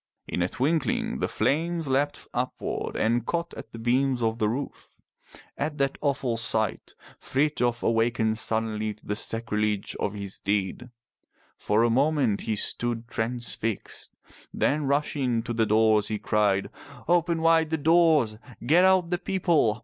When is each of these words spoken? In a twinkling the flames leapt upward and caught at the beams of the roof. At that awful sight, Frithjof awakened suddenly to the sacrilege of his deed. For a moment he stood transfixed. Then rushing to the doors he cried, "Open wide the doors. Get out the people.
In 0.27 0.41
a 0.41 0.49
twinkling 0.49 1.19
the 1.19 1.27
flames 1.27 1.87
leapt 1.87 2.27
upward 2.33 2.95
and 2.95 3.23
caught 3.23 3.53
at 3.53 3.71
the 3.71 3.77
beams 3.77 4.23
of 4.23 4.39
the 4.39 4.49
roof. 4.49 4.97
At 5.59 5.77
that 5.77 5.99
awful 6.01 6.37
sight, 6.37 6.95
Frithjof 7.19 7.83
awakened 7.83 8.39
suddenly 8.39 8.95
to 8.95 9.05
the 9.05 9.15
sacrilege 9.15 9.95
of 9.99 10.15
his 10.15 10.39
deed. 10.39 10.89
For 11.55 11.83
a 11.83 11.91
moment 11.91 12.41
he 12.41 12.55
stood 12.55 13.07
transfixed. 13.09 14.15
Then 14.51 14.85
rushing 14.85 15.43
to 15.43 15.53
the 15.53 15.67
doors 15.67 16.07
he 16.07 16.17
cried, 16.17 16.71
"Open 17.07 17.39
wide 17.39 17.69
the 17.69 17.77
doors. 17.77 18.39
Get 18.65 18.83
out 18.83 19.11
the 19.11 19.19
people. 19.19 19.79